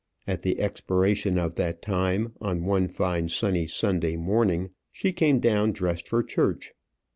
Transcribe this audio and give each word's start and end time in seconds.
At 0.25 0.41
the 0.41 0.59
expiration 0.59 1.37
of 1.37 1.53
that 1.57 1.83
time, 1.83 2.33
on 2.41 2.65
one 2.65 2.87
fine 2.87 3.29
sunny 3.29 3.67
Sunday 3.67 4.15
morning 4.15 4.71
she 4.91 5.13
came 5.13 5.39
down 5.39 5.73
dressed 5.73 6.07
for 6.09 6.23
church. 6.23 6.73